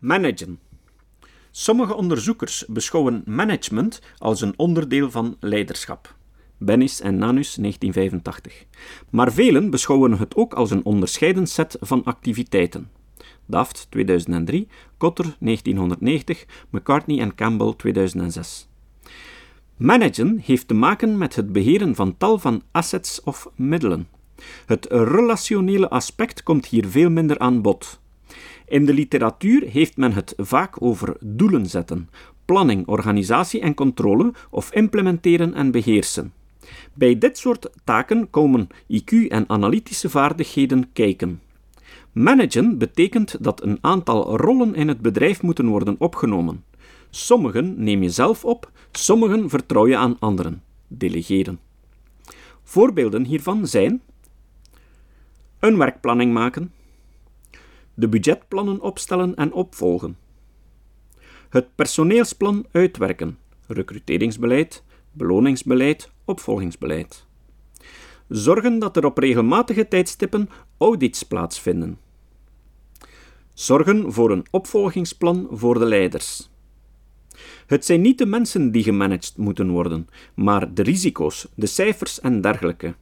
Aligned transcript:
Managen. 0.00 0.58
Sommige 1.50 1.94
onderzoekers 1.94 2.64
beschouwen 2.68 3.22
management 3.26 4.00
als 4.18 4.40
een 4.40 4.54
onderdeel 4.56 5.10
van 5.10 5.36
leiderschap. 5.40 6.14
Bennis 6.58 7.00
en 7.00 7.18
Nanus 7.18 7.54
1985. 7.54 8.66
Maar 9.10 9.32
velen 9.32 9.70
beschouwen 9.70 10.18
het 10.18 10.36
ook 10.36 10.54
als 10.54 10.70
een 10.70 10.84
onderscheiden 10.84 11.46
set 11.46 11.76
van 11.80 12.04
activiteiten. 12.04 12.90
Daft 13.46 13.86
2003, 13.90 14.68
Kotter 14.96 15.36
1990, 15.38 16.46
McCartney 16.70 17.20
en 17.20 17.34
Campbell 17.34 17.74
2006. 17.76 18.68
Managen 19.76 20.38
heeft 20.44 20.68
te 20.68 20.74
maken 20.74 21.18
met 21.18 21.36
het 21.36 21.52
beheren 21.52 21.94
van 21.94 22.16
tal 22.16 22.38
van 22.38 22.62
assets 22.70 23.22
of 23.22 23.50
middelen. 23.54 24.08
Het 24.66 24.86
relationele 24.90 25.88
aspect 25.88 26.42
komt 26.42 26.66
hier 26.66 26.88
veel 26.88 27.10
minder 27.10 27.38
aan 27.38 27.62
bod. 27.62 27.99
In 28.70 28.84
de 28.86 28.94
literatuur 28.94 29.62
heeft 29.62 29.96
men 29.96 30.12
het 30.12 30.34
vaak 30.36 30.82
over 30.82 31.16
doelen 31.20 31.66
zetten, 31.66 32.08
planning, 32.44 32.86
organisatie 32.86 33.60
en 33.60 33.74
controle 33.74 34.32
of 34.50 34.72
implementeren 34.72 35.54
en 35.54 35.70
beheersen. 35.70 36.32
Bij 36.94 37.18
dit 37.18 37.38
soort 37.38 37.70
taken 37.84 38.30
komen 38.30 38.68
IQ 38.92 39.28
en 39.28 39.48
analytische 39.48 40.10
vaardigheden 40.10 40.92
kijken. 40.92 41.40
Managen 42.12 42.78
betekent 42.78 43.44
dat 43.44 43.62
een 43.62 43.78
aantal 43.80 44.36
rollen 44.36 44.74
in 44.74 44.88
het 44.88 45.00
bedrijf 45.00 45.42
moeten 45.42 45.66
worden 45.66 45.96
opgenomen. 45.98 46.64
Sommigen 47.10 47.82
neem 47.84 48.02
je 48.02 48.10
zelf 48.10 48.44
op, 48.44 48.70
sommigen 48.92 49.48
vertrouw 49.48 49.86
je 49.86 49.96
aan 49.96 50.16
anderen. 50.18 50.62
Delegeren. 50.88 51.60
Voorbeelden 52.62 53.24
hiervan 53.24 53.66
zijn 53.66 54.02
een 55.58 55.76
werkplanning 55.76 56.32
maken, 56.32 56.72
de 58.00 58.08
budgetplannen 58.08 58.80
opstellen 58.80 59.34
en 59.34 59.52
opvolgen, 59.52 60.16
het 61.48 61.74
personeelsplan 61.74 62.66
uitwerken, 62.72 63.38
recruteringsbeleid, 63.66 64.84
beloningsbeleid, 65.12 66.10
opvolgingsbeleid. 66.24 67.26
Zorgen 68.28 68.78
dat 68.78 68.96
er 68.96 69.04
op 69.04 69.18
regelmatige 69.18 69.88
tijdstippen 69.88 70.48
audits 70.78 71.22
plaatsvinden. 71.22 71.98
Zorgen 73.54 74.12
voor 74.12 74.30
een 74.30 74.46
opvolgingsplan 74.50 75.48
voor 75.50 75.78
de 75.78 75.84
leiders. 75.84 76.50
Het 77.66 77.84
zijn 77.84 78.00
niet 78.00 78.18
de 78.18 78.26
mensen 78.26 78.72
die 78.72 78.82
gemanaged 78.82 79.36
moeten 79.36 79.70
worden, 79.70 80.08
maar 80.34 80.74
de 80.74 80.82
risico's, 80.82 81.48
de 81.54 81.66
cijfers 81.66 82.20
en 82.20 82.40
dergelijke. 82.40 82.94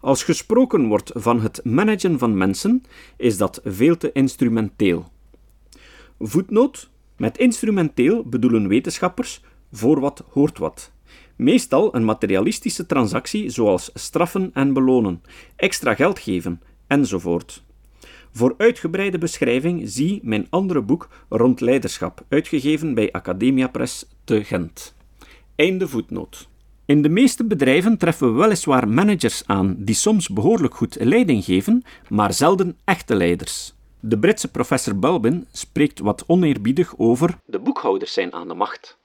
Als 0.00 0.24
gesproken 0.24 0.86
wordt 0.86 1.10
van 1.14 1.40
het 1.40 1.60
managen 1.64 2.18
van 2.18 2.36
mensen, 2.36 2.82
is 3.16 3.36
dat 3.36 3.60
veel 3.64 3.96
te 3.96 4.12
instrumenteel. 4.12 5.10
Voetnoot: 6.18 6.90
met 7.16 7.38
instrumenteel 7.38 8.24
bedoelen 8.24 8.68
wetenschappers 8.68 9.40
voor 9.72 10.00
wat 10.00 10.24
hoort 10.28 10.58
wat. 10.58 10.92
Meestal 11.36 11.94
een 11.94 12.04
materialistische 12.04 12.86
transactie 12.86 13.50
zoals 13.50 13.90
straffen 13.94 14.50
en 14.54 14.72
belonen, 14.72 15.22
extra 15.56 15.94
geld 15.94 16.18
geven 16.18 16.60
enzovoort. 16.86 17.62
Voor 18.32 18.54
uitgebreide 18.56 19.18
beschrijving 19.18 19.82
zie 19.84 20.20
mijn 20.22 20.46
andere 20.50 20.82
boek 20.82 21.08
rond 21.28 21.60
leiderschap, 21.60 22.24
uitgegeven 22.28 22.94
bij 22.94 23.12
Academia 23.12 23.68
Press 23.68 24.06
te 24.24 24.44
Gent. 24.44 24.94
Einde 25.54 25.88
voetnoot. 25.88 26.48
In 26.84 27.02
de 27.02 27.08
meeste 27.08 27.44
bedrijven 27.44 27.96
treffen 27.98 28.34
we 28.34 28.40
weliswaar 28.40 28.88
managers 28.88 29.42
aan 29.46 29.74
die 29.78 29.94
soms 29.94 30.28
behoorlijk 30.28 30.74
goed 30.74 30.96
leiding 31.00 31.44
geven, 31.44 31.82
maar 32.08 32.32
zelden 32.32 32.76
echte 32.84 33.14
leiders. 33.14 33.74
De 34.00 34.18
Britse 34.18 34.50
professor 34.50 34.98
Bulbin 34.98 35.46
spreekt 35.52 35.98
wat 35.98 36.24
oneerbiedig 36.26 36.94
over 36.96 37.38
de 37.46 37.58
boekhouders 37.58 38.12
zijn 38.12 38.32
aan 38.32 38.48
de 38.48 38.54
macht. 38.54 38.98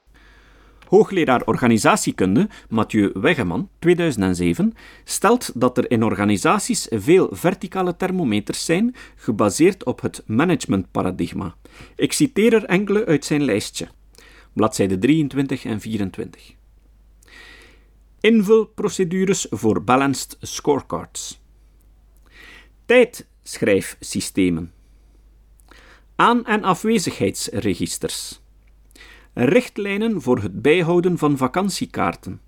Hoogleraar 0.87 1.41
organisatiekunde 1.45 2.49
Mathieu 2.69 3.11
Weggeman, 3.13 3.69
2007, 3.79 4.73
stelt 5.03 5.51
dat 5.55 5.77
er 5.77 5.91
in 5.91 6.03
organisaties 6.03 6.87
veel 6.89 7.27
verticale 7.31 7.95
thermometers 7.95 8.65
zijn, 8.65 8.95
gebaseerd 9.15 9.83
op 9.83 10.01
het 10.01 10.23
managementparadigma. 10.25 11.55
Ik 11.95 12.13
citeer 12.13 12.53
er 12.53 12.65
enkele 12.65 13.05
uit 13.05 13.25
zijn 13.25 13.43
lijstje, 13.43 13.87
bladzijde 14.53 14.97
23 14.97 15.65
en 15.65 15.79
24. 15.79 16.56
Invulprocedures 18.19 19.47
voor 19.49 19.83
balanced 19.83 20.37
scorecards. 20.41 21.41
Tijdschrijfsystemen. 22.85 24.73
Aan- 26.15 26.45
en 26.45 26.63
afwezigheidsregisters 26.63 28.41
richtlijnen 29.33 30.21
voor 30.21 30.39
het 30.39 30.61
bijhouden 30.61 31.17
van 31.17 31.37
vakantiekaarten, 31.37 32.41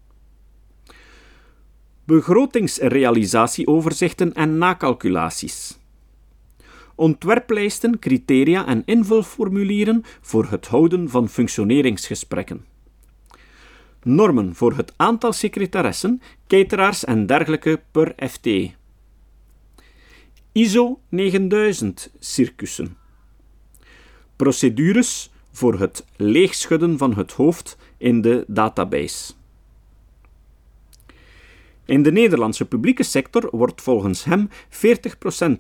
begrotingsrealisatieoverzichten 2.03 4.34
en 4.34 4.58
nakalculaties, 4.58 5.79
ontwerplijsten, 6.96 8.00
criteria 8.00 8.68
en 8.68 8.81
invulformulieren 8.85 10.03
voor 10.22 10.47
het 10.50 10.68
houden 10.68 11.09
van 11.09 11.29
functioneringsgesprekken, 11.29 12.66
normen 14.03 14.55
voor 14.55 14.73
het 14.73 14.93
aantal 14.95 15.33
secretaressen, 15.33 16.21
cateraars 16.47 17.05
en 17.05 17.25
dergelijke 17.25 17.81
per 17.91 18.29
FT, 18.29 18.47
ISO 20.51 20.99
9000 21.09 22.11
circussen, 22.19 22.97
procedures 24.35 25.31
voor 25.51 25.79
het 25.79 26.05
leegschudden 26.15 26.97
van 26.97 27.13
het 27.13 27.31
hoofd 27.31 27.77
in 27.97 28.21
de 28.21 28.43
database. 28.47 29.33
In 31.85 32.03
de 32.03 32.11
Nederlandse 32.11 32.66
publieke 32.66 33.03
sector 33.03 33.49
wordt 33.51 33.81
volgens 33.81 34.23
hem 34.23 34.49
40% 34.49 34.51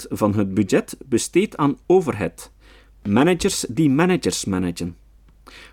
van 0.09 0.33
het 0.33 0.53
budget 0.53 0.97
besteed 1.05 1.57
aan 1.57 1.77
overhead, 1.85 2.51
managers 3.03 3.65
die 3.69 3.89
managers 3.89 4.45
managen. 4.45 4.97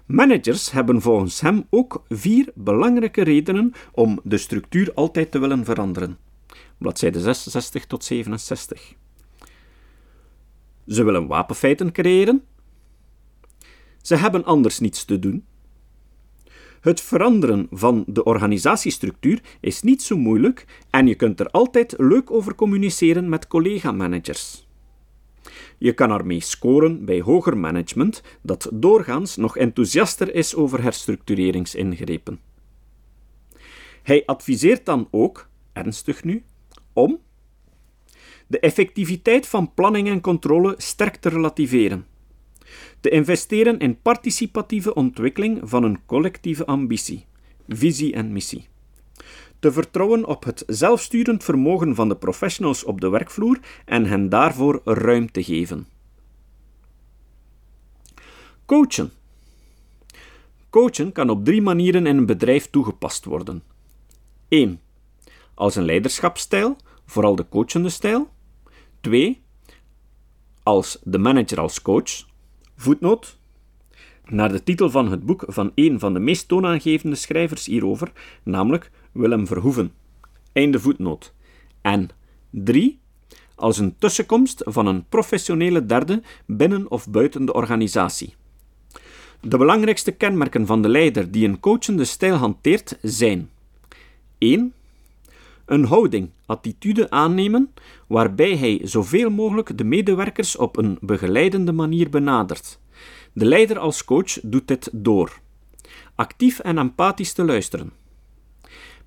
Managers 0.07 0.71
hebben 0.71 1.03
volgens 1.03 1.41
hem 1.41 1.67
ook 1.71 2.05
vier 2.09 2.53
belangrijke 2.55 3.23
redenen 3.23 3.73
om 3.93 4.21
de 4.25 4.39
structuur 4.39 4.93
altijd 4.95 5.31
te 5.31 5.39
willen 5.39 5.65
veranderen. 5.65 6.19
Bladzijde 6.79 7.21
66 7.21 7.87
tot 7.87 8.05
67. 8.05 8.95
Ze 10.87 11.05
willen 11.05 11.27
wapenfeiten 11.27 11.93
creëren, 11.93 12.43
ze 14.03 14.17
hebben 14.17 14.45
anders 14.45 14.79
niets 14.79 15.05
te 15.05 15.19
doen. 15.19 15.45
Het 16.81 17.01
veranderen 17.01 17.67
van 17.71 18.05
de 18.07 18.25
organisatiestructuur 18.25 19.41
is 19.61 19.83
niet 19.83 20.03
zo 20.03 20.17
moeilijk 20.17 20.85
en 20.91 21.07
je 21.07 21.15
kunt 21.15 21.41
er 21.41 21.47
altijd 21.47 21.95
leuk 21.97 22.31
over 22.31 22.55
communiceren 22.55 23.29
met 23.29 23.47
collega-managers. 23.47 24.66
Je 25.79 25.93
kan 25.93 26.11
ermee 26.11 26.41
scoren 26.41 27.05
bij 27.05 27.21
hoger 27.21 27.57
management 27.57 28.23
dat 28.43 28.69
doorgaans 28.73 29.37
nog 29.37 29.57
enthousiaster 29.57 30.35
is 30.35 30.55
over 30.55 30.83
herstructureringsingrepen. 30.83 32.41
Hij 34.03 34.23
adviseert 34.27 34.85
dan 34.85 35.09
ook, 35.11 35.49
ernstig 35.73 36.25
nu, 36.25 36.45
om 36.93 37.19
de 38.47 38.61
effectiviteit 38.61 39.47
van 39.47 39.75
planning 39.75 40.09
en 40.09 40.21
controle 40.21 40.75
sterk 40.79 41.17
te 41.17 41.29
relativeren 41.29 42.07
te 43.01 43.11
investeren 43.11 43.79
in 43.79 44.01
participatieve 44.03 44.95
ontwikkeling 44.95 45.61
van 45.63 45.83
een 45.83 45.99
collectieve 46.07 46.67
ambitie, 46.67 47.27
visie 47.69 48.13
en 48.13 48.33
missie. 48.33 48.69
Vertrouwen 49.73 50.25
op 50.25 50.45
het 50.45 50.65
zelfsturend 50.67 51.45
vermogen 51.45 51.95
van 51.95 52.09
de 52.09 52.17
professionals 52.17 52.85
op 52.85 53.01
de 53.01 53.09
werkvloer 53.09 53.59
en 53.85 54.07
hen 54.07 54.29
daarvoor 54.29 54.81
ruimte 54.85 55.45
geven. 55.45 55.87
Coachen. 58.67 59.13
Coachen 60.71 61.13
kan 61.13 61.31
op 61.31 61.45
drie 61.45 61.63
manieren 61.63 62.07
in 62.07 62.17
een 62.17 62.27
bedrijf 62.27 62.71
toegepast 62.71 63.25
worden. 63.25 63.63
1. 64.49 64.81
Als 65.55 65.77
een 65.77 65.85
leiderschapsstijl, 65.85 66.77
vooral 67.07 67.37
de 67.37 67.49
coachende 67.49 67.89
stijl. 67.89 68.29
2. 69.01 69.43
Als 70.63 70.99
de 71.03 71.19
manager 71.19 71.61
als 71.61 71.83
coach, 71.83 72.25
Voetnoot. 72.77 73.39
Naar 74.31 74.53
de 74.53 74.63
titel 74.63 74.91
van 74.91 75.11
het 75.11 75.27
boek 75.27 75.45
van 75.47 75.73
een 75.75 75.99
van 75.99 76.15
de 76.15 76.21
meest 76.21 76.49
toonaangevende 76.49 77.17
schrijvers 77.17 77.67
hierover, 77.67 78.13
namelijk 78.43 78.91
Willem 79.13 79.47
Verhoeven. 79.47 79.93
Einde 80.53 80.81
voetnoot. 80.81 81.35
En 81.81 82.09
3. 82.51 82.99
Als 83.55 83.79
een 83.79 83.95
tussenkomst 83.99 84.63
van 84.65 84.87
een 84.87 85.05
professionele 85.09 85.87
derde 85.87 86.23
binnen 86.47 86.91
of 86.91 87.11
buiten 87.11 87.45
de 87.45 87.53
organisatie. 87.53 88.35
De 89.41 89.57
belangrijkste 89.57 90.13
kenmerken 90.13 90.67
van 90.67 90.83
de 90.83 90.89
leider 90.89 91.31
die 91.31 91.49
een 91.49 91.61
coachende 91.61 92.05
stijl 92.05 92.35
hanteert 92.35 92.99
zijn 93.03 93.51
1. 94.39 94.73
Een 95.65 95.85
houding, 95.85 96.31
attitude 96.47 97.11
aannemen, 97.11 97.73
waarbij 98.07 98.57
hij 98.57 98.81
zoveel 98.83 99.31
mogelijk 99.31 99.79
de 99.79 99.85
medewerkers 99.85 100.57
op 100.57 100.77
een 100.77 100.99
begeleidende 101.01 101.73
manier 101.73 102.11
benadert. 102.11 102.79
De 103.37 103.45
leider 103.45 103.79
als 103.79 104.05
coach 104.05 104.39
doet 104.43 104.69
dit 104.69 104.89
door 104.93 105.41
actief 106.15 106.59
en 106.59 106.79
empathisch 106.79 107.33
te 107.33 107.45
luisteren. 107.45 107.93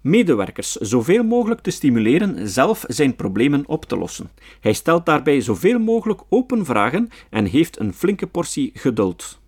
Medewerkers 0.02 0.72
zoveel 0.72 1.24
mogelijk 1.24 1.62
te 1.62 1.72
stimuleren 1.72 2.48
zelf 2.50 2.84
zijn 2.88 3.16
problemen 3.16 3.68
op 3.68 3.86
te 3.86 3.98
lossen. 3.98 4.30
Hij 4.60 4.74
stelt 4.74 5.06
daarbij 5.06 5.42
zoveel 5.42 5.80
mogelijk 5.80 6.22
open 6.30 6.66
vragen 6.66 7.10
en 7.30 7.46
heeft 7.46 7.80
een 7.80 7.94
flinke 7.94 8.28
portie 8.28 8.72
geduld. 8.74 9.40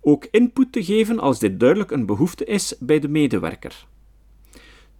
Ook 0.00 0.26
input 0.30 0.72
te 0.72 0.84
geven 0.84 1.18
als 1.18 1.38
dit 1.38 1.60
duidelijk 1.60 1.90
een 1.90 2.06
behoefte 2.06 2.44
is 2.44 2.74
bij 2.78 2.98
de 2.98 3.08
medewerker. 3.08 3.86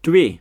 2. 0.00 0.40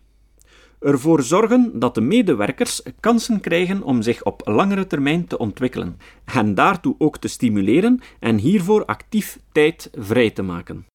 Ervoor 0.80 1.24
zorgen 1.24 1.80
dat 1.80 1.96
de 1.96 2.02
medewerkers 2.02 2.82
kansen 3.00 3.40
krijgen 3.40 3.84
om 3.84 4.02
zich 4.02 4.24
op 4.24 4.42
langere 4.46 4.88
termijn 4.88 5.28
te 5.28 5.38
ontwikkelen, 5.38 5.98
hen 6.26 6.56
daartoe 6.56 6.96
ook 6.98 7.18
te 7.18 7.28
stimuleren 7.28 8.00
en 8.20 8.38
hiervoor 8.38 8.86
actief 8.86 9.40
tijd 9.52 9.90
vrij 9.94 10.32
te 10.32 10.42
maken. 10.42 10.86